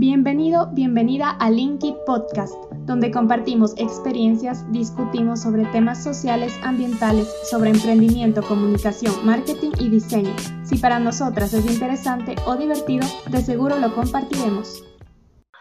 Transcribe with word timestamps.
Bienvenido, 0.00 0.68
bienvenida 0.74 1.30
a 1.40 1.50
Linky 1.50 1.92
Podcast, 2.06 2.54
donde 2.86 3.10
compartimos 3.10 3.74
experiencias, 3.78 4.64
discutimos 4.70 5.42
sobre 5.42 5.64
temas 5.72 6.04
sociales, 6.04 6.56
ambientales, 6.62 7.28
sobre 7.50 7.70
emprendimiento, 7.70 8.40
comunicación, 8.44 9.12
marketing 9.26 9.72
y 9.80 9.88
diseño. 9.88 10.32
Si 10.62 10.78
para 10.78 11.00
nosotras 11.00 11.52
es 11.52 11.66
interesante 11.66 12.36
o 12.46 12.54
divertido, 12.54 13.04
de 13.28 13.38
seguro 13.38 13.76
lo 13.80 13.92
compartiremos. 13.92 14.84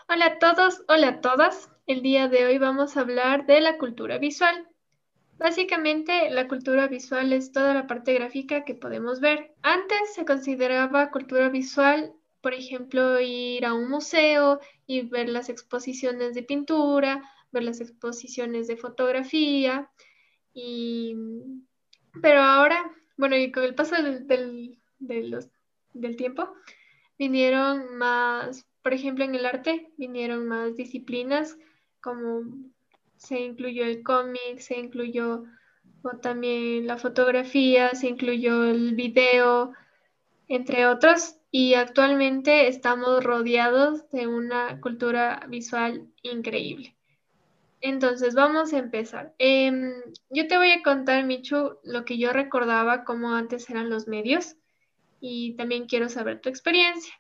Hola 0.08 0.28
a 0.28 0.38
todos, 0.38 0.84
hola 0.88 1.08
a 1.08 1.22
todas. 1.22 1.72
El 1.88 2.04
día 2.04 2.28
de 2.28 2.46
hoy 2.46 2.60
vamos 2.60 2.96
a 2.96 3.00
hablar 3.00 3.48
de 3.48 3.60
la 3.60 3.80
cultura 3.80 4.20
visual. 4.20 4.68
Básicamente, 5.40 6.30
la 6.30 6.48
cultura 6.48 6.88
visual 6.88 7.34
es 7.34 7.52
toda 7.52 7.74
la 7.74 7.88
parte 7.88 8.14
gráfica 8.14 8.66
que 8.66 8.76
podemos 8.76 9.20
ver. 9.20 9.56
Antes 9.64 10.14
se 10.14 10.26
consideraba 10.26 11.10
cultura 11.10 11.50
visual 11.50 12.14
por 12.48 12.54
ejemplo, 12.54 13.20
ir 13.20 13.66
a 13.66 13.74
un 13.74 13.90
museo 13.90 14.62
y 14.86 15.02
ver 15.02 15.28
las 15.28 15.50
exposiciones 15.50 16.34
de 16.34 16.44
pintura, 16.44 17.22
ver 17.52 17.64
las 17.64 17.82
exposiciones 17.82 18.68
de 18.68 18.78
fotografía. 18.78 19.92
Y, 20.54 21.14
pero 22.22 22.40
ahora, 22.40 22.90
bueno, 23.18 23.36
y 23.36 23.52
con 23.52 23.66
el 23.66 23.76
paso 23.76 23.96
del, 24.02 24.80
del 24.98 26.16
tiempo, 26.16 26.54
vinieron 27.20 27.98
más, 27.98 28.66
por 28.82 28.94
ejemplo, 28.94 29.26
en 29.26 29.36
el 29.36 29.46
arte, 29.46 29.92
vinieron 29.98 30.48
más 30.48 30.78
disciplinas, 30.78 31.58
como 32.00 32.44
se 33.18 33.42
incluyó 33.42 33.84
el 33.84 34.04
cómic, 34.04 34.60
se 34.60 34.80
incluyó 34.80 35.44
también 36.22 36.88
la 36.88 36.96
fotografía, 36.96 37.94
se 37.94 38.08
incluyó 38.08 38.64
el 38.64 38.96
video, 38.96 39.74
entre 40.48 40.88
otros 40.88 41.38
y 41.52 41.76
actualmente 41.76 42.68
estamos 42.68 43.24
rodeados 43.24 44.10
de 44.10 44.28
una 44.28 44.80
cultura 44.82 45.46
visual 45.50 46.08
increíble. 46.22 46.96
Entonces, 47.82 48.34
vamos 48.34 48.74
a 48.74 48.80
empezar. 48.80 49.34
Em, 49.38 49.94
yo 50.30 50.48
te 50.48 50.58
voy 50.58 50.72
a 50.72 50.82
contar, 50.84 51.24
Michu, 51.26 51.78
lo 51.84 52.06
que 52.06 52.18
yo 52.18 52.34
recordaba 52.34 53.04
cómo 53.04 53.34
antes 53.34 53.70
eran 53.70 53.90
los 53.90 54.08
medios 54.08 54.56
y 55.22 55.56
también 55.56 55.86
quiero 55.86 56.10
saber 56.10 56.42
tu 56.42 56.50
experiencia. 56.50 57.14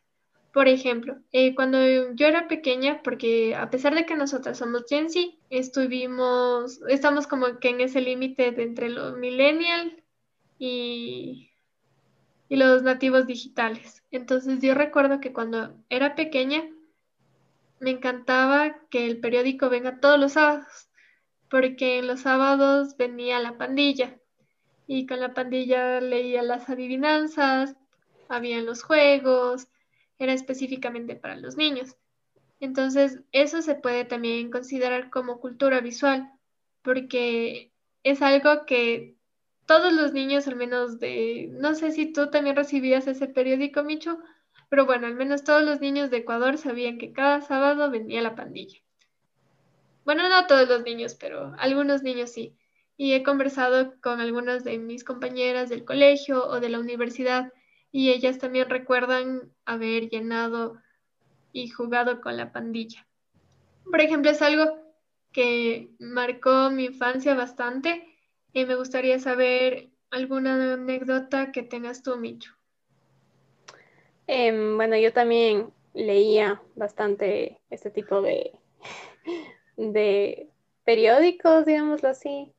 Por 0.53 0.67
ejemplo, 0.67 1.17
eh, 1.31 1.53
cuando 1.53 1.77
yo 2.15 2.25
era 2.25 2.47
pequeña, 2.47 3.03
porque 3.03 3.55
a 3.55 3.69
pesar 3.69 3.93
de 3.93 4.05
que 4.05 4.15
nosotras 4.15 4.57
somos 4.57 4.85
Gen 4.89 5.09
Z, 5.09 5.35
estuvimos, 5.51 6.79
estamos 6.89 7.27
como 7.27 7.59
que 7.59 7.69
en 7.69 7.81
ese 7.81 8.01
límite 8.01 8.47
entre 8.61 8.89
los 8.89 9.17
millennial 9.17 10.03
y 10.57 11.46
y 12.49 12.55
los 12.55 12.83
nativos 12.83 13.27
digitales. 13.27 14.03
Entonces 14.11 14.59
yo 14.61 14.73
recuerdo 14.73 15.19
que 15.19 15.33
cuando 15.33 15.75
era 15.89 16.15
pequeña 16.15 16.63
me 17.79 17.91
encantaba 17.91 18.77
que 18.89 19.05
el 19.05 19.19
periódico 19.19 19.69
venga 19.69 19.99
todos 19.99 20.19
los 20.19 20.33
sábados, 20.33 20.89
porque 21.49 21.99
en 21.99 22.07
los 22.07 22.21
sábados 22.21 22.97
venía 22.97 23.39
la 23.39 23.57
pandilla 23.57 24.17
y 24.87 25.05
con 25.05 25.19
la 25.19 25.33
pandilla 25.33 25.99
leía 25.99 26.41
las 26.41 26.69
adivinanzas, 26.69 27.75
había 28.29 28.61
los 28.61 28.83
juegos, 28.83 29.67
era 30.17 30.33
específicamente 30.33 31.15
para 31.15 31.35
los 31.35 31.57
niños. 31.57 31.95
Entonces 32.59 33.19
eso 33.31 33.61
se 33.61 33.75
puede 33.75 34.05
también 34.05 34.49
considerar 34.49 35.09
como 35.09 35.39
cultura 35.39 35.81
visual, 35.81 36.31
porque 36.81 37.71
es 38.03 38.21
algo 38.21 38.65
que 38.65 39.16
todos 39.67 39.93
los 39.93 40.13
niños, 40.13 40.47
al 40.47 40.55
menos 40.55 40.97
de, 40.97 41.49
no 41.51 41.75
sé 41.75 41.91
si 41.91 42.11
tú 42.11 42.31
también 42.31 42.55
recibías 42.55 43.05
ese 43.05 43.27
periódico, 43.27 43.83
Micho, 43.83 44.17
pero 44.69 44.85
bueno, 44.85 45.07
al 45.07 45.13
menos 45.13 45.43
todos 45.43 45.61
los 45.61 45.81
niños 45.81 46.09
de 46.09 46.17
Ecuador 46.17 46.57
sabían 46.57 46.97
que 46.97 47.11
cada 47.11 47.41
sábado 47.41 47.91
venía 47.91 48.21
la 48.21 48.35
pandilla. 48.35 48.79
Bueno, 50.05 50.27
no 50.29 50.47
todos 50.47 50.69
los 50.69 50.83
niños, 50.83 51.15
pero 51.15 51.53
algunos 51.59 52.01
niños 52.01 52.31
sí. 52.31 52.55
Y 52.95 53.13
he 53.13 53.23
conversado 53.23 53.93
con 54.01 54.21
algunas 54.21 54.63
de 54.63 54.77
mis 54.79 55.03
compañeras 55.03 55.69
del 55.69 55.83
colegio 55.83 56.47
o 56.47 56.61
de 56.61 56.69
la 56.69 56.79
universidad 56.79 57.51
y 57.91 58.11
ellas 58.11 58.39
también 58.39 58.69
recuerdan 58.69 59.51
haber 59.65 60.09
llenado 60.09 60.81
y 61.51 61.67
jugado 61.67 62.21
con 62.21 62.37
la 62.37 62.53
pandilla. 62.53 63.05
Por 63.83 63.99
ejemplo, 63.99 64.31
es 64.31 64.41
algo 64.41 64.79
que 65.33 65.91
marcó 65.99 66.69
mi 66.71 66.85
infancia 66.85 67.35
bastante 67.35 68.16
y 68.53 68.65
me 68.65 68.75
gustaría 68.75 69.19
saber 69.19 69.89
alguna 70.09 70.73
anécdota 70.73 71.51
que 71.51 71.63
tengas 71.63 72.01
tú, 72.03 72.17
Micho. 72.17 72.53
Em, 74.27 74.75
bueno, 74.75 74.97
yo 74.97 75.13
también 75.13 75.71
leía 75.93 76.61
bastante 76.75 77.61
este 77.69 77.89
tipo 77.91 78.21
de, 78.21 78.51
de 79.77 80.49
periódicos, 80.83 81.65
digámoslo 81.65 82.09
así. 82.09 82.53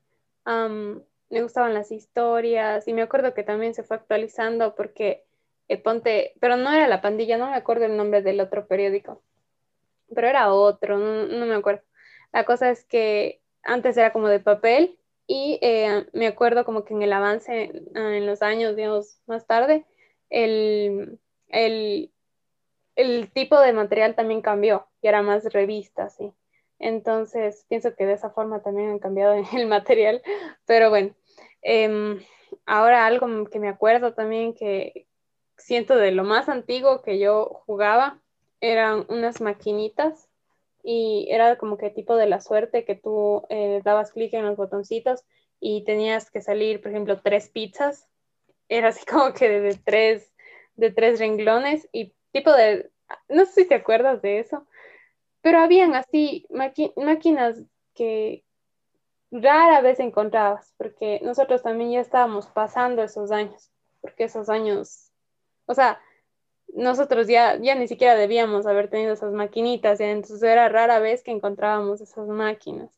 me 1.31 1.43
gustaban 1.43 1.75
las 1.75 1.93
historias 1.93 2.89
y 2.89 2.95
me 2.95 3.03
acuerdo 3.03 3.35
que 3.35 3.43
también 3.43 3.75
se 3.75 3.83
fue 3.83 3.97
actualizando 3.97 4.75
porque 4.75 5.25
eh, 5.69 5.77
ponte, 5.77 6.33
pero 6.41 6.57
no 6.57 6.73
era 6.73 6.89
la 6.89 7.03
pandilla, 7.03 7.37
no 7.37 7.51
me 7.51 7.57
acuerdo 7.57 7.85
el 7.85 7.97
nombre 7.97 8.23
del 8.23 8.41
otro 8.41 8.67
periódico, 8.67 9.23
pero 10.15 10.27
era 10.27 10.53
otro, 10.53 10.99
no 10.99 11.47
me 11.47 11.55
acuerdo. 11.55 11.83
La 12.33 12.45
cosa 12.45 12.71
es 12.71 12.85
que 12.85 13.43
antes 13.63 13.97
era 13.97 14.13
como 14.13 14.29
de 14.29 14.41
papel 14.41 14.99
y 15.29 15.59
eh, 15.61 16.07
me 16.15 16.27
acuerdo 16.27 16.65
como 16.65 16.85
que 16.85 16.95
en 16.95 17.03
el 17.03 17.13
avance, 17.13 17.71
ah, 17.95 18.17
en 18.17 18.27
los 18.27 18.41
años, 18.43 18.75
digamos, 18.75 19.21
más 19.27 19.47
tarde, 19.47 19.85
el, 20.31 21.21
el, 21.49 22.11
el 22.97 23.31
tipo 23.33 23.61
de 23.61 23.75
material 23.75 24.15
también 24.15 24.41
cambió 24.41 24.89
y 25.03 25.09
era 25.09 25.23
más 25.23 25.45
revista, 25.53 26.09
sí. 26.09 26.33
Entonces, 26.79 27.67
pienso 27.69 27.95
que 27.95 28.07
de 28.07 28.15
esa 28.15 28.31
forma 28.31 28.63
también 28.63 28.89
han 28.89 28.99
cambiado 28.99 29.35
el 29.55 29.67
material, 29.67 30.23
pero 30.65 30.89
bueno, 30.89 31.15
em, 31.61 32.21
ahora 32.65 33.07
algo 33.07 33.45
que 33.51 33.61
me 33.61 33.69
acuerdo 33.69 34.15
también 34.15 34.55
que 34.55 35.07
siento 35.59 35.97
de 35.97 36.13
lo 36.13 36.25
más 36.25 36.49
antiguo 36.49 37.03
que 37.03 37.19
yo 37.19 37.63
jugaba 37.67 38.23
eran 38.63 39.05
unas 39.09 39.43
maquinitas 39.43 40.28
y 40.91 41.29
era 41.31 41.59
como 41.59 41.77
que 41.77 41.91
tipo 41.91 42.17
de 42.17 42.27
la 42.27 42.41
suerte 42.41 42.87
que 42.87 42.95
tú 42.95 43.43
eh, 43.51 43.83
dabas 43.85 44.11
clic 44.13 44.33
en 44.33 44.47
los 44.47 44.57
botoncitos 44.57 45.23
y 45.61 45.85
tenías 45.85 46.31
que 46.31 46.41
salir, 46.41 46.81
por 46.81 46.91
ejemplo, 46.91 47.21
tres 47.21 47.51
pizzas. 47.51 48.09
Era 48.71 48.89
así 48.89 49.05
como 49.07 49.35
que 49.35 49.51
de 49.51 49.75
tres, 49.85 50.33
de 50.77 50.91
tres 50.91 51.19
renglones 51.19 51.87
y 51.93 52.15
tipo 52.33 52.51
de, 52.55 52.91
no 53.29 53.45
sé 53.45 53.53
si 53.53 53.69
te 53.69 53.75
acuerdas 53.75 54.23
de 54.23 54.39
eso, 54.39 54.67
pero 55.43 55.59
habían 55.59 55.95
así 55.95 56.47
máquinas 56.97 57.63
que 57.95 58.43
rara 59.31 59.83
vez 59.83 60.01
encontrabas, 60.01 60.73
porque 60.79 61.21
nosotros 61.23 61.63
también 61.63 61.91
ya 61.91 62.01
estábamos 62.01 62.47
pasando 62.47 63.03
esos 63.03 63.31
años, 63.31 63.71
porque 64.01 64.25
esos 64.25 64.49
años, 64.49 65.13
o 65.67 65.75
sea, 65.75 66.01
nosotros 66.75 67.27
ya, 67.27 67.57
ya 67.61 67.75
ni 67.75 67.89
siquiera 67.89 68.15
debíamos 68.15 68.67
haber 68.67 68.89
tenido 68.89 69.13
esas 69.13 69.33
maquinitas, 69.33 70.01
entonces 70.01 70.43
era 70.43 70.69
rara 70.69 70.99
vez 70.99 71.23
que 71.23 71.31
encontrábamos 71.31 72.01
esas 72.01 72.29
máquinas. 72.29 72.91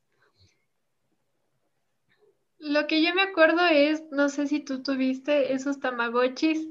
Lo 2.58 2.86
que 2.86 3.02
yo 3.02 3.14
me 3.14 3.22
acuerdo 3.22 3.66
es, 3.66 4.04
no 4.10 4.28
sé 4.28 4.46
si 4.46 4.60
tú 4.60 4.82
tuviste 4.82 5.54
esos 5.54 5.80
tamagotchis, 5.80 6.68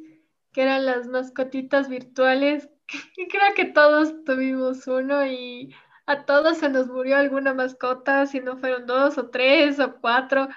que 0.52 0.62
eran 0.62 0.86
las 0.86 1.08
mascotitas 1.08 1.90
virtuales, 1.90 2.70
creo 3.16 3.54
que 3.56 3.66
todos 3.66 4.24
tuvimos 4.24 4.86
uno 4.88 5.26
y 5.26 5.74
a 6.06 6.26
todos 6.26 6.58
se 6.58 6.70
nos 6.70 6.88
murió 6.88 7.18
alguna 7.18 7.54
mascota, 7.54 8.26
si 8.26 8.40
no 8.40 8.58
fueron 8.58 8.86
dos 8.86 9.18
o 9.18 9.30
tres 9.30 9.80
o 9.80 10.00
cuatro, 10.00 10.48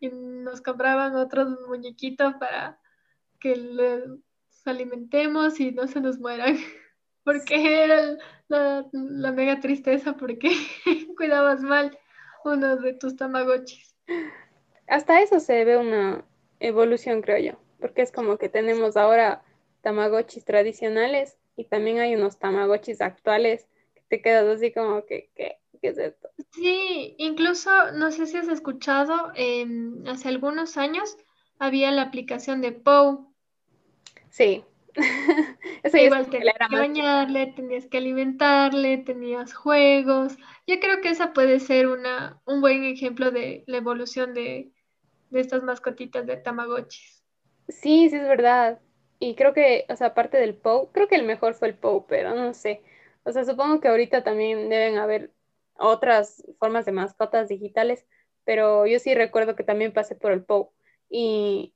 y 0.00 0.08
nos 0.10 0.60
compraban 0.60 1.16
otros 1.16 1.48
muñequitos 1.66 2.34
para 2.34 2.78
que 3.40 3.56
le, 3.56 4.04
alimentemos 4.68 5.58
y 5.60 5.72
no 5.72 5.86
se 5.86 6.00
nos 6.00 6.18
mueran. 6.18 6.56
Porque 7.24 7.84
era 7.84 8.16
la, 8.48 8.86
la 8.92 9.32
mega 9.32 9.60
tristeza 9.60 10.14
porque 10.14 10.50
cuidabas 11.16 11.60
mal 11.60 11.98
uno 12.42 12.76
de 12.76 12.94
tus 12.94 13.16
tamagotchis. 13.16 13.94
Hasta 14.86 15.20
eso 15.20 15.38
se 15.38 15.62
ve 15.66 15.76
una 15.76 16.24
evolución, 16.58 17.20
creo 17.20 17.38
yo, 17.38 17.60
porque 17.80 18.00
es 18.00 18.12
como 18.12 18.38
que 18.38 18.48
tenemos 18.48 18.96
ahora 18.96 19.42
tamagotchis 19.82 20.46
tradicionales 20.46 21.36
y 21.54 21.64
también 21.64 21.98
hay 21.98 22.14
unos 22.14 22.38
tamagotchis 22.38 23.02
actuales 23.02 23.68
que 23.94 24.02
te 24.08 24.22
quedas 24.22 24.46
así 24.46 24.72
como 24.72 25.04
que, 25.04 25.30
¿qué, 25.34 25.58
es 25.82 25.98
esto? 25.98 26.30
Sí, 26.52 27.14
incluso, 27.18 27.92
no 27.92 28.10
sé 28.10 28.24
si 28.24 28.38
has 28.38 28.48
escuchado, 28.48 29.32
hace 30.06 30.28
algunos 30.28 30.78
años 30.78 31.18
había 31.58 31.90
la 31.90 32.02
aplicación 32.02 32.62
de 32.62 32.72
POW, 32.72 33.28
Sí. 34.30 34.64
Eso 35.82 35.96
Igual 35.96 36.28
tenías 36.28 36.54
que 36.58 36.76
bañarle, 36.76 37.46
tenías 37.48 37.86
que 37.86 37.98
alimentarle, 37.98 38.98
tenías 38.98 39.54
juegos. 39.54 40.36
Yo 40.66 40.80
creo 40.80 41.00
que 41.00 41.10
esa 41.10 41.32
puede 41.32 41.60
ser 41.60 41.88
una, 41.88 42.40
un 42.44 42.60
buen 42.60 42.84
ejemplo 42.84 43.30
de 43.30 43.64
la 43.66 43.78
evolución 43.78 44.34
de, 44.34 44.72
estas 45.32 45.62
mascotitas 45.62 46.26
de 46.26 46.36
Tamagotchis. 46.36 47.24
Sí, 47.68 48.08
sí 48.08 48.16
es 48.16 48.28
verdad. 48.28 48.80
Y 49.18 49.34
creo 49.34 49.52
que, 49.52 49.84
o 49.88 49.96
sea, 49.96 50.08
aparte 50.08 50.38
del 50.38 50.54
Pou, 50.54 50.90
creo 50.92 51.08
que 51.08 51.16
el 51.16 51.24
mejor 51.24 51.54
fue 51.54 51.68
el 51.68 51.74
Pou, 51.74 52.06
pero 52.06 52.34
no 52.34 52.54
sé. 52.54 52.82
O 53.24 53.32
sea, 53.32 53.44
supongo 53.44 53.80
que 53.80 53.88
ahorita 53.88 54.24
también 54.24 54.68
deben 54.68 54.96
haber 54.98 55.32
otras 55.78 56.44
formas 56.58 56.84
de 56.84 56.92
mascotas 56.92 57.48
digitales, 57.48 58.06
pero 58.44 58.86
yo 58.86 58.98
sí 58.98 59.14
recuerdo 59.14 59.54
que 59.56 59.64
también 59.64 59.92
pasé 59.92 60.14
por 60.14 60.32
el 60.32 60.42
POU. 60.42 60.70
Y, 61.10 61.74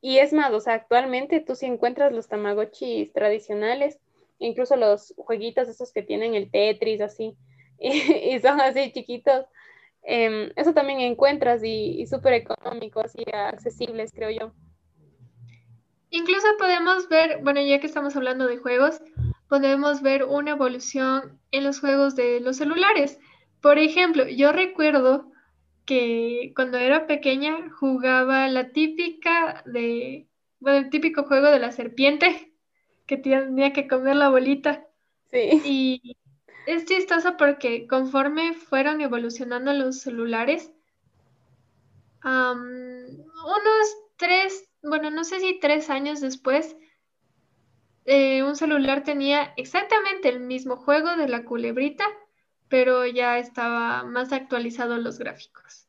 y 0.00 0.18
es 0.18 0.32
más, 0.32 0.52
o 0.52 0.60
sea, 0.60 0.74
actualmente 0.74 1.40
tú 1.40 1.54
sí 1.54 1.66
encuentras 1.66 2.12
los 2.12 2.28
Tamagotchis 2.28 3.12
tradicionales, 3.12 3.98
incluso 4.38 4.76
los 4.76 5.14
jueguitos 5.16 5.68
esos 5.68 5.92
que 5.92 6.02
tienen 6.02 6.34
el 6.34 6.50
Tetris 6.50 7.00
así, 7.00 7.36
y, 7.78 8.38
son 8.40 8.60
así 8.60 8.92
chiquitos. 8.92 9.46
Em, 10.02 10.52
eso 10.54 10.72
también 10.72 11.00
encuentras 11.00 11.64
y, 11.64 12.00
y 12.00 12.06
súper 12.06 12.34
económicos 12.34 13.12
y 13.16 13.24
accesibles, 13.34 14.12
creo 14.12 14.30
yo. 14.30 14.52
Incluso 16.10 16.46
podemos 16.58 17.08
ver, 17.08 17.40
bueno, 17.42 17.60
ya 17.60 17.80
que 17.80 17.86
estamos 17.86 18.14
hablando 18.14 18.46
de 18.46 18.58
juegos, 18.58 19.00
podemos 19.48 20.02
ver 20.02 20.24
una 20.24 20.52
evolución 20.52 21.40
en 21.50 21.64
los 21.64 21.80
juegos 21.80 22.14
de 22.14 22.40
los 22.40 22.56
celulares. 22.56 23.18
Por 23.60 23.78
ejemplo, 23.78 24.26
yo 24.28 24.52
recuerdo 24.52 25.32
que 25.86 26.52
cuando 26.54 26.78
era 26.78 27.06
pequeña 27.06 27.70
jugaba 27.70 28.48
la 28.48 28.70
típica 28.70 29.62
de, 29.64 30.28
bueno, 30.60 30.78
el 30.78 30.90
típico 30.90 31.22
juego 31.24 31.46
de 31.46 31.60
la 31.60 31.72
serpiente 31.72 32.52
que 33.06 33.16
tenía 33.16 33.72
que 33.72 33.88
comer 33.88 34.16
la 34.16 34.28
bolita. 34.28 34.86
Sí. 35.30 35.62
Y 35.64 36.16
es 36.66 36.84
chistoso 36.84 37.36
porque 37.36 37.86
conforme 37.86 38.52
fueron 38.52 39.00
evolucionando 39.00 39.72
los 39.72 40.00
celulares, 40.00 40.72
unos 42.24 43.96
tres, 44.16 44.68
bueno, 44.82 45.10
no 45.10 45.22
sé 45.22 45.38
si 45.38 45.60
tres 45.60 45.88
años 45.90 46.20
después, 46.20 46.76
eh, 48.04 48.42
un 48.42 48.56
celular 48.56 49.04
tenía 49.04 49.52
exactamente 49.56 50.28
el 50.28 50.40
mismo 50.40 50.76
juego 50.76 51.16
de 51.16 51.28
la 51.28 51.44
culebrita, 51.44 52.04
pero 52.68 53.06
ya 53.06 53.38
estaba 53.38 54.04
más 54.04 54.32
actualizado 54.32 54.96
los 54.96 55.18
gráficos. 55.18 55.86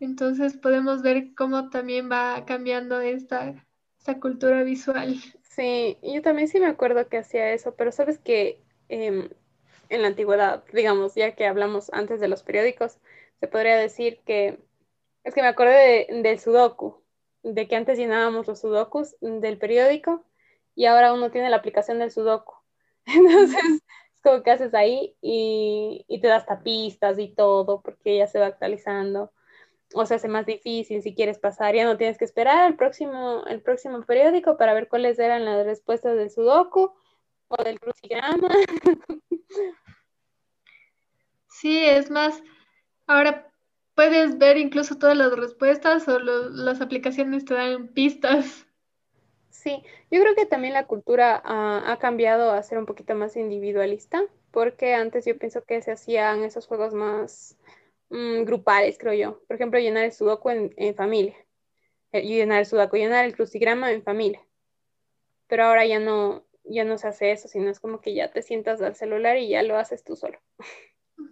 Entonces 0.00 0.56
podemos 0.56 1.02
ver 1.02 1.34
cómo 1.34 1.70
también 1.70 2.10
va 2.10 2.44
cambiando 2.46 3.00
esta, 3.00 3.54
esta 3.98 4.20
cultura 4.20 4.62
visual. 4.62 5.16
Sí, 5.42 5.98
yo 6.02 6.20
también 6.20 6.48
sí 6.48 6.58
me 6.60 6.66
acuerdo 6.66 7.08
que 7.08 7.18
hacía 7.18 7.52
eso, 7.52 7.74
pero 7.76 7.92
sabes 7.92 8.18
que 8.18 8.60
em, 8.88 9.28
en 9.88 10.02
la 10.02 10.08
antigüedad, 10.08 10.64
digamos, 10.72 11.14
ya 11.14 11.34
que 11.34 11.46
hablamos 11.46 11.90
antes 11.92 12.20
de 12.20 12.28
los 12.28 12.42
periódicos, 12.42 12.98
se 13.40 13.48
podría 13.48 13.76
decir 13.76 14.20
que 14.26 14.58
es 15.22 15.34
que 15.34 15.42
me 15.42 15.48
acordé 15.48 16.06
del 16.10 16.38
sudoku, 16.38 17.02
de 17.42 17.66
que 17.68 17.76
antes 17.76 17.98
llenábamos 17.98 18.46
los 18.46 18.60
sudokus 18.60 19.16
del 19.20 19.58
periódico 19.58 20.24
y 20.74 20.86
ahora 20.86 21.12
uno 21.12 21.30
tiene 21.30 21.50
la 21.50 21.56
aplicación 21.56 21.98
del 21.98 22.10
Sudoku. 22.10 22.54
Entonces, 23.06 23.58
es 23.64 23.82
como 24.24 24.42
que 24.42 24.50
haces 24.50 24.74
ahí 24.74 25.14
y, 25.20 26.04
te 26.20 26.26
das 26.26 26.46
tapistas 26.46 27.18
y 27.18 27.28
todo, 27.28 27.82
porque 27.82 28.18
ya 28.18 28.26
se 28.26 28.40
va 28.40 28.46
actualizando. 28.46 29.32
O 29.94 30.06
se 30.06 30.14
hace 30.14 30.28
más 30.28 30.46
difícil 30.46 31.02
si 31.02 31.14
quieres 31.14 31.38
pasar, 31.38 31.74
ya 31.74 31.84
no 31.84 31.98
tienes 31.98 32.18
que 32.18 32.24
esperar 32.24 32.66
el 32.68 32.76
próximo, 32.76 33.44
el 33.46 33.60
próximo 33.60 34.02
periódico 34.02 34.56
para 34.56 34.74
ver 34.74 34.88
cuáles 34.88 35.18
eran 35.18 35.44
las 35.44 35.64
respuestas 35.66 36.16
del 36.16 36.30
Sudoku 36.30 36.92
o 37.48 37.62
del 37.62 37.78
crucigrama. 37.78 38.48
Sí, 41.46 41.86
es 41.86 42.10
más, 42.10 42.42
ahora 43.06 43.48
puedes 43.94 44.38
ver 44.38 44.58
incluso 44.58 44.98
todas 44.98 45.16
las 45.16 45.32
respuestas 45.32 46.06
o 46.08 46.18
las 46.18 46.80
aplicaciones 46.80 47.44
te 47.44 47.54
dan 47.54 47.88
pistas. 47.88 48.66
Sí, 49.54 49.82
yo 50.10 50.20
creo 50.20 50.34
que 50.34 50.46
también 50.46 50.74
la 50.74 50.86
cultura 50.86 51.40
ha 51.44 51.96
cambiado 52.00 52.50
a 52.50 52.62
ser 52.64 52.76
un 52.76 52.86
poquito 52.86 53.14
más 53.14 53.36
individualista, 53.36 54.24
porque 54.50 54.94
antes 54.94 55.24
yo 55.24 55.38
pienso 55.38 55.64
que 55.64 55.80
se 55.80 55.92
hacían 55.92 56.42
esos 56.42 56.66
juegos 56.66 56.92
más 56.92 57.56
mm, 58.10 58.42
grupales, 58.42 58.98
creo 58.98 59.14
yo. 59.14 59.40
Por 59.46 59.54
ejemplo, 59.54 59.78
llenar 59.78 60.04
el 60.04 60.12
sudoku 60.12 60.50
en, 60.50 60.94
familia, 60.96 61.36
eh, 62.10 62.22
llenar 62.22 62.58
el 62.58 62.66
sudoku, 62.66 62.96
llenar 62.96 63.24
el 63.24 63.34
crucigrama 63.34 63.92
en 63.92 64.02
familia. 64.02 64.44
Pero 65.46 65.64
ahora 65.64 65.86
ya 65.86 66.00
no, 66.00 66.44
ya 66.64 66.84
no 66.84 66.98
se 66.98 67.06
hace 67.06 67.30
eso, 67.30 67.46
sino 67.46 67.70
es 67.70 67.78
como 67.78 68.00
que 68.00 68.12
ya 68.12 68.32
te 68.32 68.42
sientas 68.42 68.82
al 68.82 68.96
celular 68.96 69.38
y 69.38 69.48
ya 69.48 69.62
lo 69.62 69.78
haces 69.78 70.02
tú 70.02 70.16
solo. 70.16 70.40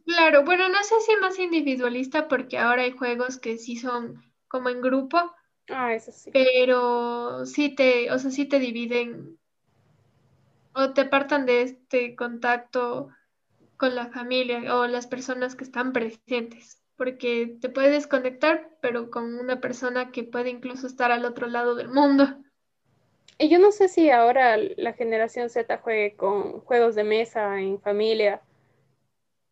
Claro, 0.06 0.44
bueno, 0.44 0.68
no 0.68 0.82
sé 0.84 0.94
si 1.00 1.16
más 1.16 1.40
individualista 1.40 2.28
porque 2.28 2.56
ahora 2.56 2.82
hay 2.82 2.92
juegos 2.92 3.40
que 3.40 3.58
sí 3.58 3.76
son 3.76 4.22
como 4.46 4.68
en 4.68 4.80
grupo, 4.80 5.18
Ah, 5.68 5.94
eso 5.94 6.12
sí. 6.12 6.30
Pero 6.32 7.46
sí 7.46 7.74
te, 7.74 8.10
o 8.10 8.18
sea, 8.18 8.30
sí 8.30 8.46
te 8.46 8.58
dividen 8.58 9.38
o 10.74 10.92
te 10.92 11.02
apartan 11.02 11.46
de 11.46 11.62
este 11.62 12.16
contacto 12.16 13.08
con 13.76 13.94
la 13.94 14.08
familia 14.08 14.76
o 14.76 14.86
las 14.86 15.06
personas 15.06 15.56
que 15.56 15.64
están 15.64 15.92
presentes, 15.92 16.82
porque 16.96 17.56
te 17.60 17.68
puedes 17.68 17.92
desconectar, 17.92 18.70
pero 18.80 19.10
con 19.10 19.34
una 19.38 19.60
persona 19.60 20.10
que 20.12 20.24
puede 20.24 20.50
incluso 20.50 20.86
estar 20.86 21.10
al 21.10 21.24
otro 21.24 21.46
lado 21.46 21.74
del 21.74 21.88
mundo. 21.88 22.26
Y 23.38 23.48
yo 23.48 23.58
no 23.58 23.72
sé 23.72 23.88
si 23.88 24.10
ahora 24.10 24.56
la 24.56 24.92
generación 24.92 25.50
Z 25.50 25.78
juegue 25.78 26.14
con 26.16 26.60
juegos 26.60 26.94
de 26.94 27.04
mesa 27.04 27.60
en 27.60 27.80
familia. 27.80 28.40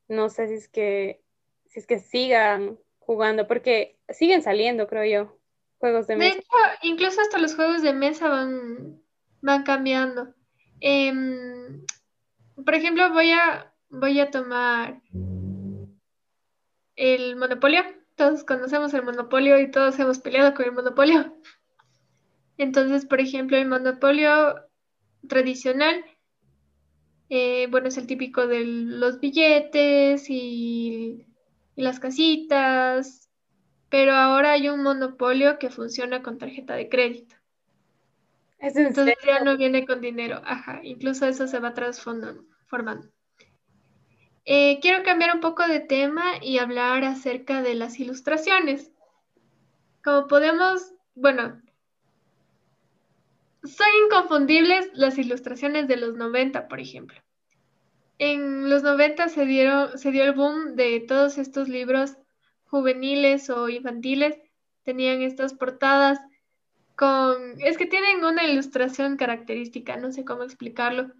No 0.08 0.28
sé 0.28 0.48
si 0.48 0.54
es 0.54 0.68
que 0.68 1.20
si 1.66 1.80
es 1.80 1.86
que 1.86 1.98
sigan 1.98 2.78
jugando, 2.98 3.46
porque 3.46 3.96
siguen 4.08 4.42
saliendo, 4.42 4.86
creo 4.86 5.04
yo. 5.04 5.39
Juegos 5.80 6.06
de 6.06 6.16
mesa. 6.16 6.34
De 6.34 6.38
hecho, 6.38 6.48
incluso 6.82 7.20
hasta 7.22 7.38
los 7.38 7.54
juegos 7.54 7.80
de 7.80 7.94
mesa 7.94 8.28
van, 8.28 9.00
van 9.40 9.62
cambiando. 9.62 10.34
Em, 10.80 11.84
por 12.62 12.74
ejemplo, 12.74 13.10
voy 13.12 13.30
a, 13.30 13.72
voy 13.88 14.20
a 14.20 14.30
tomar 14.30 15.00
el 16.96 17.36
Monopolio. 17.36 17.82
Todos 18.14 18.44
conocemos 18.44 18.92
el 18.92 19.04
Monopolio 19.04 19.58
y 19.58 19.70
todos 19.70 19.98
hemos 19.98 20.18
peleado 20.18 20.52
con 20.54 20.66
el 20.66 20.72
Monopolio. 20.72 21.34
Entonces, 22.58 23.06
por 23.06 23.20
ejemplo, 23.20 23.56
el 23.56 23.66
Monopolio 23.66 24.56
tradicional, 25.28 26.04
eh, 27.30 27.68
bueno, 27.70 27.88
es 27.88 27.96
el 27.96 28.06
típico 28.06 28.46
de 28.46 28.66
los 28.66 29.18
billetes 29.18 30.28
y, 30.28 31.26
y 31.74 31.82
las 31.82 32.00
casitas, 32.00 33.29
pero 33.90 34.14
ahora 34.14 34.52
hay 34.52 34.68
un 34.68 34.82
monopolio 34.82 35.58
que 35.58 35.68
funciona 35.68 36.22
con 36.22 36.38
tarjeta 36.38 36.74
de 36.74 36.88
crédito. 36.88 37.34
Entonces 38.60 39.16
ya 39.26 39.40
no 39.40 39.56
viene 39.56 39.86
con 39.86 40.00
dinero, 40.00 40.40
ajá, 40.44 40.80
incluso 40.82 41.26
eso 41.26 41.46
se 41.48 41.58
va 41.58 41.74
transformando. 41.74 43.10
Eh, 44.44 44.78
quiero 44.80 45.02
cambiar 45.02 45.34
un 45.34 45.40
poco 45.40 45.66
de 45.66 45.80
tema 45.80 46.24
y 46.40 46.58
hablar 46.58 47.04
acerca 47.04 47.62
de 47.62 47.74
las 47.74 47.98
ilustraciones. 47.98 48.92
Como 50.04 50.26
podemos, 50.26 50.94
bueno, 51.14 51.60
son 53.64 53.86
inconfundibles 54.06 54.90
las 54.94 55.18
ilustraciones 55.18 55.88
de 55.88 55.96
los 55.96 56.14
90, 56.14 56.68
por 56.68 56.80
ejemplo. 56.80 57.18
En 58.18 58.68
los 58.68 58.82
90 58.82 59.28
se, 59.28 59.46
dieron, 59.46 59.98
se 59.98 60.10
dio 60.10 60.24
el 60.24 60.32
boom 60.32 60.76
de 60.76 61.00
todos 61.00 61.38
estos 61.38 61.68
libros 61.68 62.16
juveniles 62.70 63.50
o 63.50 63.68
infantiles 63.68 64.38
tenían 64.84 65.22
estas 65.22 65.54
portadas 65.54 66.20
con, 66.96 67.60
es 67.60 67.76
que 67.76 67.86
tienen 67.86 68.24
una 68.24 68.44
ilustración 68.44 69.16
característica, 69.16 69.96
no 69.96 70.12
sé 70.12 70.24
cómo 70.24 70.44
explicarlo, 70.44 71.10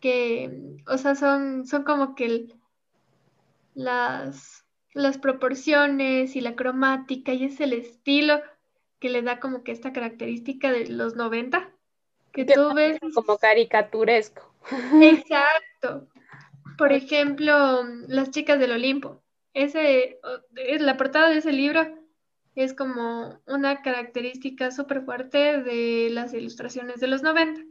que, 0.00 0.76
o 0.86 0.98
sea, 0.98 1.14
son, 1.14 1.66
son 1.66 1.84
como 1.84 2.14
que 2.14 2.46
las, 3.74 4.64
las 4.92 5.18
proporciones 5.18 6.36
y 6.36 6.40
la 6.40 6.54
cromática 6.54 7.32
y 7.32 7.44
es 7.44 7.60
el 7.60 7.72
estilo 7.72 8.40
que 9.00 9.08
le 9.08 9.22
da 9.22 9.40
como 9.40 9.64
que 9.64 9.72
esta 9.72 9.92
característica 9.92 10.70
de 10.70 10.86
los 10.88 11.16
90, 11.16 11.70
que 12.32 12.44
tú 12.44 12.74
ves... 12.74 12.98
Como 13.14 13.38
caricaturesco. 13.38 14.54
Exacto. 15.00 16.08
Por 16.76 16.92
ejemplo, 16.92 17.84
las 18.08 18.30
chicas 18.30 18.58
del 18.58 18.72
Olimpo 18.72 19.23
ese, 19.54 20.20
la 20.80 20.96
portada 20.96 21.30
de 21.30 21.38
ese 21.38 21.52
libro 21.52 21.86
es 22.54 22.74
como 22.74 23.40
una 23.46 23.82
característica 23.82 24.70
súper 24.70 25.02
fuerte 25.02 25.62
de 25.62 26.08
las 26.10 26.34
ilustraciones 26.34 27.00
de 27.00 27.06
los 27.06 27.22
90. 27.22 27.62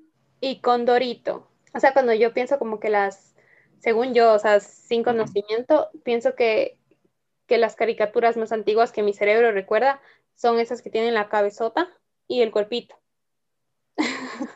Y 0.41 0.59
con 0.61 0.85
Dorito. 0.85 1.49
O 1.73 1.79
sea, 1.79 1.93
cuando 1.93 2.13
yo 2.13 2.33
pienso 2.33 2.59
como 2.59 2.79
que 2.79 2.89
las, 2.89 3.35
según 3.79 4.13
yo, 4.13 4.33
o 4.33 4.39
sea, 4.39 4.59
sin 4.59 5.03
conocimiento, 5.03 5.89
pienso 6.03 6.35
que, 6.35 6.77
que 7.47 7.57
las 7.57 7.75
caricaturas 7.75 8.37
más 8.37 8.51
antiguas 8.51 8.91
que 8.91 9.03
mi 9.03 9.13
cerebro 9.13 9.51
recuerda 9.51 10.01
son 10.35 10.59
esas 10.59 10.81
que 10.81 10.89
tienen 10.89 11.13
la 11.13 11.29
cabezota 11.29 11.89
y 12.27 12.41
el 12.41 12.51
cuerpito. 12.51 12.95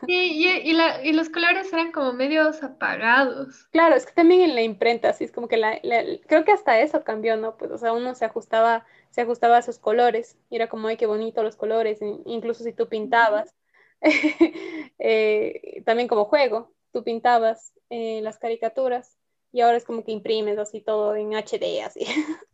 Sí, 0.06 0.62
y, 0.64 0.72
la, 0.72 1.04
y, 1.04 1.12
los 1.12 1.28
colores 1.28 1.72
eran 1.72 1.92
como 1.92 2.12
medios 2.12 2.62
apagados. 2.62 3.66
Claro, 3.70 3.94
es 3.94 4.06
que 4.06 4.12
también 4.12 4.40
en 4.40 4.54
la 4.54 4.62
imprenta, 4.62 5.10
así 5.10 5.24
es 5.24 5.32
como 5.32 5.48
que 5.48 5.56
la, 5.56 5.78
creo 6.26 6.44
que 6.44 6.52
hasta 6.52 6.80
eso 6.80 7.04
cambió, 7.04 7.36
¿no? 7.36 7.56
Pues, 7.56 7.70
o 7.70 7.78
sea, 7.78 7.92
uno 7.92 8.14
se 8.14 8.24
ajustaba, 8.24 8.84
se 9.10 9.20
ajustaba 9.20 9.56
a 9.56 9.60
esos 9.60 9.78
colores, 9.78 10.36
y 10.50 10.56
era 10.56 10.68
como, 10.68 10.88
ay, 10.88 10.96
qué 10.96 11.06
bonito 11.06 11.42
los 11.42 11.56
colores, 11.56 12.00
incluso 12.26 12.64
si 12.64 12.72
tú 12.72 12.88
pintabas, 12.88 13.54
eh, 14.98 15.82
también 15.84 16.08
como 16.08 16.24
juego, 16.24 16.72
tú 16.92 17.04
pintabas 17.04 17.72
eh, 17.90 18.20
las 18.22 18.38
caricaturas 18.38 19.18
y 19.52 19.60
ahora 19.60 19.76
es 19.76 19.84
como 19.84 20.04
que 20.04 20.12
imprimes 20.12 20.58
así 20.58 20.80
todo 20.80 21.16
en 21.16 21.34
HD, 21.34 21.82
así. 21.82 22.04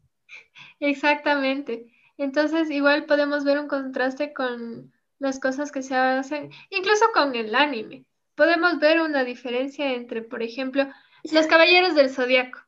Exactamente. 0.80 1.86
Entonces, 2.16 2.70
igual 2.70 3.06
podemos 3.06 3.44
ver 3.44 3.58
un 3.58 3.68
contraste 3.68 4.32
con 4.32 4.93
las 5.24 5.40
cosas 5.40 5.72
que 5.72 5.82
se 5.82 5.96
hacen, 5.96 6.50
incluso 6.70 7.06
con 7.12 7.34
el 7.34 7.54
anime. 7.54 8.04
Podemos 8.34 8.78
ver 8.78 9.00
una 9.00 9.24
diferencia 9.24 9.92
entre, 9.92 10.22
por 10.22 10.42
ejemplo, 10.42 10.86
los 11.32 11.46
Caballeros 11.46 11.94
del 11.94 12.10
Zodiaco. 12.10 12.60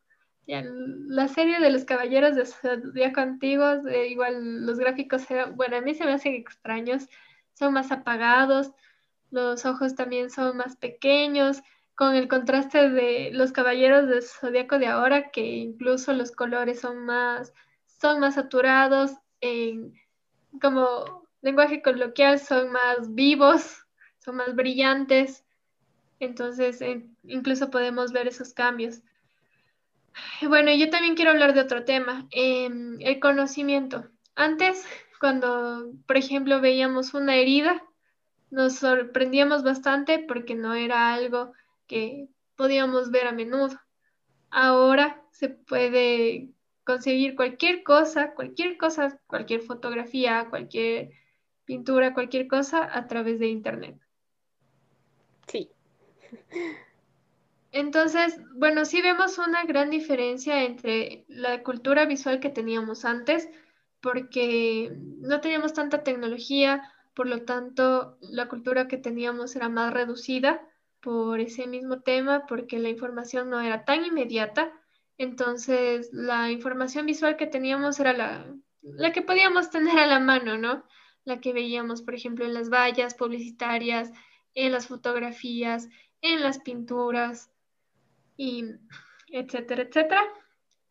la 0.47 1.29
serie 1.29 1.61
de 1.61 1.71
los 1.71 1.85
Caballeros 1.85 2.37
del 2.37 2.47
Zodiaco 2.47 3.21
antiguos, 3.21 3.85
eh, 3.87 4.09
igual 4.09 4.65
los 4.65 4.79
gráficos 4.79 5.23
bueno, 5.55 5.77
a 5.77 5.81
mí 5.81 5.95
se 5.95 6.05
me 6.05 6.13
hacen 6.13 6.35
extraños, 6.35 7.09
son 7.55 7.73
más 7.75 7.91
apagados, 7.93 8.73
los 9.31 9.65
ojos 9.67 9.95
también 9.95 10.31
son 10.31 10.57
más 10.57 10.77
pequeños, 10.77 11.63
con 11.97 12.15
el 12.15 12.29
contraste 12.29 12.91
de 12.91 13.31
los 13.33 13.53
Caballeros 13.53 14.09
del 14.09 14.23
Zodiaco 14.23 14.79
de 14.79 14.87
ahora, 14.87 15.31
que 15.31 15.41
incluso 15.41 16.13
los 16.13 16.31
colores 16.31 16.81
son 16.81 17.05
más, 17.05 17.53
son 18.01 18.21
más 18.21 18.35
saturados, 18.35 19.13
en, 19.41 19.95
como 20.61 21.26
lenguaje 21.47 21.81
coloquial 21.81 22.41
son 22.41 22.73
más 22.73 23.15
vivos, 23.15 23.87
son 24.19 24.37
más 24.37 24.57
brillantes, 24.57 25.45
entonces 26.19 26.81
incluso 27.23 27.71
podemos 27.71 28.13
ver 28.13 28.27
esos 28.27 28.53
cambios. 28.53 29.01
Bueno, 30.43 30.73
yo 30.75 30.91
también 30.91 31.15
quiero 31.15 31.31
hablar 31.31 31.55
de 31.55 31.61
otro 31.61 31.85
tema, 31.85 32.27
em, 32.31 32.99
el 33.01 33.21
conocimiento. 33.21 34.09
Antes, 34.35 34.85
cuando, 35.21 35.93
por 36.07 36.17
ejemplo, 36.17 36.61
veíamos 36.61 37.15
una 37.15 37.37
herida, 37.37 37.83
nos 38.51 38.77
sorprendíamos 38.77 39.63
bastante 39.63 40.19
porque 40.19 40.55
no 40.55 40.75
era 40.75 41.15
algo 41.15 41.53
que 41.87 42.29
podíamos 42.57 43.11
ver 43.11 43.29
a 43.29 43.33
menudo. 43.33 43.79
Ahora 44.51 45.23
se 45.31 45.51
puede 45.51 46.49
conseguir 46.83 47.37
cualquier 47.37 47.85
cosa, 47.85 48.35
cualquier 48.35 48.79
cosa, 48.79 49.21
cualquier 49.27 49.61
fotografía, 49.61 50.47
cualquier 50.51 51.11
pintura, 51.67 52.15
cualquier 52.15 52.49
cosa 52.49 52.89
a 52.91 53.07
través 53.07 53.39
de 53.39 53.49
Internet. 53.49 53.99
Sí. 55.47 55.71
Entonces, 57.73 58.41
bueno, 58.55 58.87
sí 58.87 59.03
vemos 59.03 59.37
una 59.37 59.65
gran 59.65 59.91
diferencia 59.91 60.65
entre 60.65 61.27
la 61.29 61.63
cultura 61.63 62.07
visual 62.07 62.41
que 62.41 62.49
teníamos 62.49 63.05
antes, 63.05 63.51
porque 64.01 64.93
no 64.97 65.41
teníamos 65.43 65.75
tanta 65.75 66.03
tecnología, 66.03 66.91
por 67.15 67.27
lo 67.27 67.43
tanto, 67.43 68.17
la 68.21 68.49
cultura 68.49 68.89
que 68.89 68.97
teníamos 68.97 69.57
era 69.57 69.69
más 69.69 69.93
reducida 69.93 70.67
por 71.01 71.41
ese 71.41 71.67
mismo 71.67 72.01
tema, 72.01 72.47
porque 72.47 72.79
la 72.79 72.89
información 72.89 73.51
no 73.51 73.61
era 73.61 73.85
tan 73.85 74.05
inmediata. 74.05 74.73
Entonces, 75.19 76.11
la 76.13 76.51
información 76.51 77.07
visual 77.07 77.37
que 77.37 77.47
teníamos 77.47 78.01
era 78.01 78.13
la, 78.13 78.55
la 78.83 79.13
que 79.13 79.23
podíamos 79.23 79.71
tener 79.71 79.99
a 79.99 80.07
la 80.07 80.21
mano, 80.21 80.57
¿no? 80.59 80.85
La 81.27 81.41
que 81.41 81.53
veíamos, 81.53 82.01
por 82.01 82.15
ejemplo, 82.15 82.47
en 82.47 82.55
las 82.55 82.71
vallas 82.71 83.15
publicitarias, 83.15 84.11
en 84.55 84.73
las 84.73 84.87
fotografías, 84.87 85.89
en 86.23 86.43
las 86.43 86.59
pinturas, 86.61 87.51
y 88.37 88.65
etcétera, 89.29 89.83
etcétera. 89.83 90.23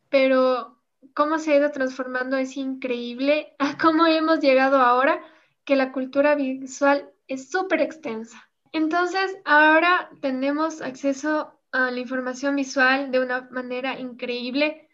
Pero 0.08 0.78
cómo 1.14 1.38
se 1.38 1.52
ha 1.52 1.56
ido 1.56 1.70
transformando 1.70 2.36
es 2.36 2.56
increíble 2.56 3.54
a 3.58 3.78
cómo 3.78 4.06
hemos 4.06 4.40
llegado 4.40 4.78
ahora 4.78 5.20
que 5.64 5.76
la 5.76 5.92
cultura 5.92 6.34
visual 6.34 7.10
es 7.28 7.50
súper 7.50 7.80
extensa. 7.80 8.48
Entonces, 8.72 9.36
ahora 9.44 10.10
tenemos 10.20 10.80
acceso 10.80 11.52
a 11.72 11.90
la 11.90 11.98
información 11.98 12.56
visual 12.56 13.10
de 13.10 13.20
una 13.20 13.48
manera 13.50 13.98
increíble. 13.98 14.88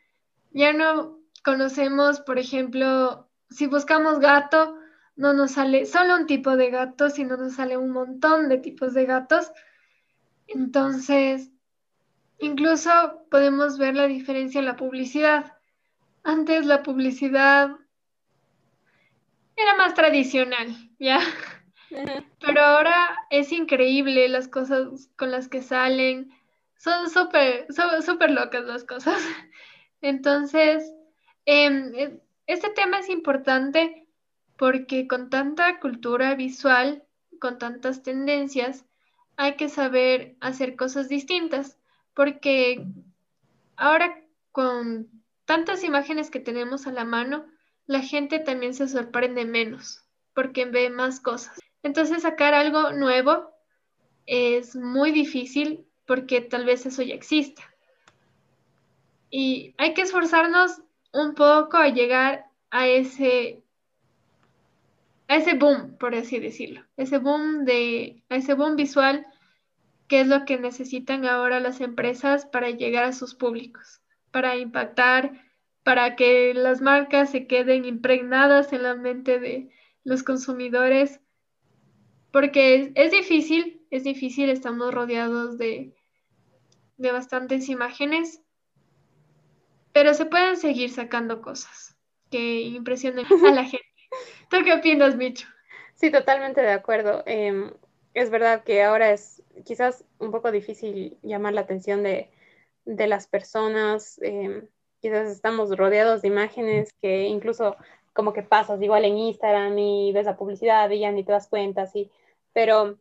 Ya 0.53 0.73
no 0.73 1.19
conocemos, 1.45 2.21
por 2.21 2.39
ejemplo, 2.39 3.29
si 3.51 3.67
buscamos 3.67 4.19
gato, 4.19 4.77
no 5.23 5.33
nos 5.35 5.53
sale 5.53 5.87
solo 5.87 6.17
un 6.17 6.27
tipo 6.27 6.57
de 6.57 6.71
gato, 6.71 7.09
sino 7.09 7.37
nos 7.37 7.55
sale 7.55 7.77
un 7.77 7.91
montón 7.91 8.49
de 8.49 8.59
tipos 8.59 8.93
de 8.93 9.07
gatos. 9.07 9.53
Entonces, 10.49 11.49
incluso 12.39 12.91
podemos 13.31 13.79
ver 13.79 13.95
la 13.95 14.09
diferencia 14.09 14.59
en 14.59 14.65
la 14.65 14.75
publicidad. 14.75 15.57
Antes 16.25 16.67
la 16.67 16.83
publicidad 16.83 17.71
era 19.55 19.77
más 19.77 19.95
tradicional, 19.95 20.75
¿ya? 20.99 21.21
Pero 22.41 22.61
ahora 22.61 23.17
es 23.31 23.53
increíble 23.53 24.29
las 24.29 24.49
cosas 24.49 25.09
con 25.15 25.31
las 25.31 25.47
que 25.47 25.63
salen. 25.63 26.33
Son 26.77 27.09
súper, 27.11 27.69
súper 28.05 28.33
locas 28.33 28.65
las 28.65 28.83
cosas. 28.83 29.23
Entonces, 30.01 30.83
em, 31.45 31.95
e, 31.95 32.21
este 32.49 32.71
tema 32.71 32.99
es 32.99 33.09
importante 33.09 34.02
porque 34.63 35.09
con 35.09 35.29
tanta 35.29 35.81
cultura 35.81 36.37
visual, 36.37 37.03
con 37.41 37.59
tantas 37.59 38.05
tendencias, 38.05 38.85
hay 39.37 39.57
que 39.57 39.69
saber 39.69 40.37
hacer 40.41 40.77
cosas 40.77 41.09
distintas, 41.09 41.81
porque 42.15 42.87
ahora 43.75 44.23
con 44.53 45.09
tantas 45.47 45.83
imágenes 45.83 46.31
que 46.31 46.39
tenemos 46.39 46.87
a 46.87 46.93
la 46.93 47.05
mano, 47.05 47.45
la 47.87 48.03
gente 48.03 48.39
también 48.39 48.73
se 48.73 48.87
sorprende 48.87 49.45
menos, 49.47 50.05
porque 50.33 50.65
ve 50.65 50.91
más 50.91 51.19
cosas. 51.19 51.59
Entonces 51.83 52.23
sacar 52.23 52.55
algo 52.55 52.93
nuevo 52.93 53.51
es 54.27 54.77
muy 54.77 55.11
difícil 55.11 55.89
porque 56.07 56.41
tal 56.41 56.67
vez 56.67 56.87
eso 56.87 57.03
ya 57.03 57.17
exista. 57.17 57.65
Y 59.29 59.75
hay 59.77 59.93
que 59.93 60.03
esforzarnos 60.03 60.83
un 61.13 61.35
poco 61.35 61.79
a 61.79 61.89
llegar 61.89 62.45
a 62.71 62.87
ese 62.87 63.62
ese 65.37 65.55
boom, 65.55 65.97
por 65.99 66.15
así 66.15 66.39
decirlo, 66.39 66.85
ese 66.97 67.19
boom 67.19 67.65
de 67.65 68.25
ese 68.29 68.55
boom 68.55 68.77
visual 68.77 69.27
que 70.09 70.21
es 70.21 70.27
lo 70.27 70.45
que 70.45 70.59
necesitan 70.59 71.25
ahora 71.27 71.61
las 71.61 71.81
empresas 71.81 72.45
para 72.45 72.71
llegar 72.71 73.05
a 73.05 73.13
sus 73.13 73.35
públicos, 73.35 74.03
para 74.31 74.57
impactar, 74.57 75.33
para 75.85 76.17
que 76.17 76.53
las 76.55 76.81
marcas 76.81 77.31
se 77.31 77.47
queden 77.47 77.85
impregnadas 77.85 78.73
en 78.73 78.83
la 78.83 78.95
mente 78.95 79.41
de 79.41 79.71
los 80.05 80.23
consumidores 80.23 81.21
porque 82.33 82.93
es, 82.95 83.11
difícil, 83.13 83.87
es 83.91 84.05
difícil, 84.05 84.49
estamos 84.49 84.93
rodeados 84.93 85.59
de, 85.59 85.95
de 86.97 87.13
bastantes 87.13 87.69
imágenes, 87.69 88.41
pero 89.93 90.15
se 90.15 90.25
pueden 90.25 90.57
seguir 90.57 90.91
sacando 90.91 91.43
cosas 91.43 91.95
que 92.31 92.63
impresionen 92.63 93.27
a 93.27 93.51
la 93.53 93.65
gente. 93.65 93.92
¿Tú 94.53 94.59
qué 94.67 94.75
opinas, 94.75 95.17
Micho? 95.17 95.49
Sí, 95.95 96.11
totalmente 96.11 96.61
de 96.61 96.73
acuerdo. 96.73 97.23
Em, 97.25 97.73
es 98.13 98.29
verdad 98.29 98.65
que 98.65 98.83
ahora 98.83 99.11
es 99.11 99.43
quizás 99.65 100.05
un 100.19 100.31
poco 100.31 100.53
difícil 100.53 101.17
llamar 101.23 101.55
la 101.55 101.63
atención 101.63 102.03
de, 102.03 102.31
las 102.85 103.27
personas. 103.29 104.21
Em, 104.21 104.69
quizás 105.01 105.31
estamos 105.31 105.75
rodeados 105.75 106.21
de 106.21 106.29
imágenes 106.29 106.93
que 107.01 107.23
incluso 107.23 107.77
como 108.13 108.35
que 108.35 108.43
pasas 108.43 108.83
igual 108.83 109.07
en 109.07 109.17
Instagram 109.17 109.79
y 109.79 110.13
ves 110.13 110.27
la 110.27 110.37
publicidad 110.37 110.91
y 110.91 110.99
ya 110.99 111.11
ni 111.13 111.25
te 111.25 111.33
das 111.33 111.49
cuenta, 111.49 111.83
así. 111.83 112.11
Pero, 112.53 112.99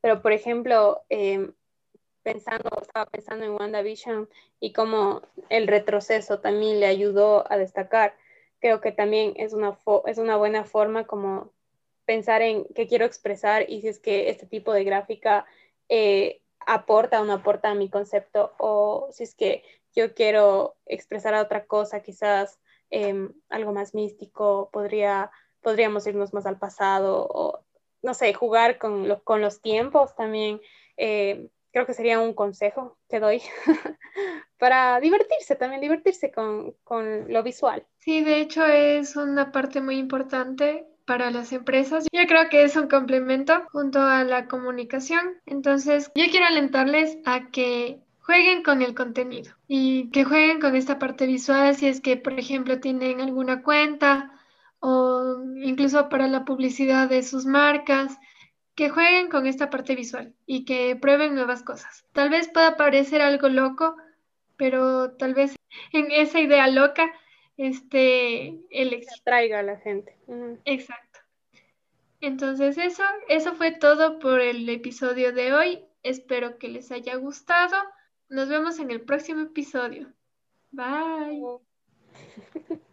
pero 0.00 0.22
por 0.22 0.32
ejemplo, 0.32 1.02
em, 1.10 1.52
pensando, 2.22 2.70
estaba 2.80 3.04
pensando 3.10 3.44
en 3.44 3.52
WandaVision 3.52 4.26
y 4.58 4.72
cómo 4.72 5.20
el 5.50 5.66
retroceso 5.66 6.40
también 6.40 6.80
le 6.80 6.86
ayudó 6.86 7.44
a 7.52 7.58
destacar. 7.58 8.14
Creo 8.62 8.80
que 8.80 8.92
también 8.92 9.34
es 9.36 9.52
una, 9.52 9.76
es 10.06 10.18
una 10.18 10.36
buena 10.36 10.64
forma 10.64 11.04
como 11.06 11.52
pensar 12.06 12.42
en 12.42 12.64
qué 12.74 12.86
quiero 12.86 13.04
expresar 13.04 13.68
y 13.68 13.82
si 13.82 13.88
es 13.88 13.98
que 13.98 14.30
este 14.30 14.46
tipo 14.46 14.72
de 14.72 14.84
gráfica 14.84 15.44
eh, 15.88 16.40
aporta 16.60 17.20
o 17.20 17.24
no 17.24 17.34
aporta 17.34 17.70
a 17.70 17.74
mi 17.74 17.90
concepto 17.90 18.54
o 18.58 19.08
si 19.10 19.24
es 19.24 19.34
que 19.34 19.64
yo 19.94 20.14
quiero 20.14 20.76
expresar 20.86 21.34
otra 21.34 21.66
cosa, 21.66 22.02
quizás 22.02 22.60
em, 22.88 23.32
algo 23.50 23.72
más 23.72 23.94
místico, 23.94 24.70
podría, 24.72 25.32
podríamos 25.60 26.06
irnos 26.06 26.32
más 26.32 26.46
al 26.46 26.58
pasado 26.58 27.26
o 27.28 27.64
no 28.00 28.14
sé, 28.14 28.32
jugar 28.32 28.78
con, 28.78 29.20
con 29.24 29.40
los 29.40 29.60
tiempos 29.60 30.14
también. 30.14 30.60
Eh, 30.96 31.48
creo 31.72 31.86
que 31.86 31.94
sería 31.94 32.20
un 32.20 32.34
consejo 32.34 32.98
que 33.08 33.20
doy 33.20 33.42
para 34.58 35.00
divertirse, 35.00 35.56
también 35.56 35.80
divertirse 35.80 36.30
con, 36.30 36.74
con, 36.84 37.32
lo 37.32 37.42
visual. 37.42 37.86
Sí, 37.98 38.22
de 38.22 38.40
hecho 38.40 38.64
es 38.64 39.16
una 39.16 39.50
parte 39.50 39.80
muy 39.80 39.96
importante 39.96 40.86
para 41.06 41.30
las 41.30 41.52
empresas. 41.52 42.06
Yo 42.12 42.26
creo 42.26 42.48
que 42.48 42.62
es 42.62 42.76
un 42.76 42.88
complemento 42.88 43.54
junto 43.72 44.00
a 44.00 44.24
la 44.24 44.46
comunicación. 44.46 45.40
Entonces, 45.46 46.10
yo 46.14 46.24
quiero 46.30 46.46
alentarles 46.46 47.18
a 47.24 47.50
que 47.50 48.00
jueguen 48.20 48.62
con 48.62 48.82
el 48.82 48.94
contenido 48.94 49.52
y 49.66 50.10
que 50.10 50.24
jueguen 50.24 50.60
con 50.60 50.76
esta 50.76 50.98
parte 50.98 51.26
visual 51.26 51.74
si 51.74 51.88
es 51.88 52.00
que, 52.00 52.16
por 52.16 52.38
ejemplo, 52.38 52.80
tienen 52.80 53.20
alguna 53.20 53.62
cuenta 53.62 54.32
o 54.78 55.42
incluso 55.56 56.08
para 56.08 56.28
la 56.28 56.44
publicidad 56.44 57.08
de 57.08 57.22
sus 57.22 57.46
marcas, 57.46 58.18
que 58.74 58.88
jueguen 58.88 59.28
con 59.28 59.46
esta 59.46 59.70
parte 59.70 59.94
visual 59.94 60.34
y 60.46 60.64
que 60.64 60.96
prueben 60.96 61.34
nuevas 61.34 61.62
cosas. 61.62 62.04
Tal 62.12 62.30
vez 62.30 62.48
pueda 62.48 62.76
parecer 62.76 63.20
algo 63.20 63.48
loco, 63.48 63.96
pero 64.56 65.12
tal 65.12 65.34
vez 65.34 65.56
en 65.92 66.10
esa 66.10 66.40
idea 66.40 66.68
loca 66.68 67.12
este 67.56 68.58
el 68.70 69.06
traiga 69.24 69.60
a 69.60 69.62
la 69.62 69.76
gente. 69.78 70.16
Exacto. 70.64 71.20
Entonces 72.20 72.78
eso, 72.78 73.02
eso 73.28 73.54
fue 73.54 73.72
todo 73.72 74.18
por 74.18 74.40
el 74.40 74.68
episodio 74.68 75.32
de 75.32 75.52
hoy. 75.52 75.84
Espero 76.02 76.58
que 76.58 76.68
les 76.68 76.90
haya 76.92 77.16
gustado. 77.16 77.76
Nos 78.28 78.48
vemos 78.48 78.78
en 78.78 78.90
el 78.90 79.02
próximo 79.02 79.42
episodio. 79.42 80.12
Bye. 80.70 81.42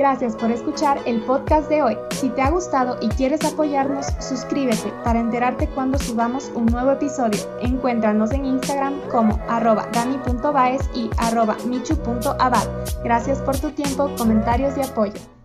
Gracias 0.00 0.34
por 0.34 0.50
escuchar 0.50 0.98
el 1.04 1.20
podcast 1.20 1.68
de 1.68 1.82
hoy. 1.82 1.94
Si 2.12 2.30
te 2.30 2.40
ha 2.40 2.48
gustado 2.48 2.96
y 3.02 3.08
quieres 3.10 3.44
apoyarnos, 3.44 4.06
suscríbete 4.18 4.90
para 5.04 5.20
enterarte 5.20 5.68
cuando 5.68 5.98
subamos 5.98 6.50
un 6.54 6.64
nuevo 6.64 6.92
episodio. 6.92 7.38
Encuéntranos 7.60 8.32
en 8.32 8.46
Instagram 8.46 8.98
como 9.10 9.38
arroba 9.46 9.86
dani.baez 9.92 10.88
y 10.94 11.10
arroba 11.18 11.54
michu.abad. 11.66 12.66
Gracias 13.04 13.40
por 13.42 13.58
tu 13.58 13.72
tiempo, 13.72 14.10
comentarios 14.16 14.74
y 14.78 14.80
apoyo. 14.80 15.39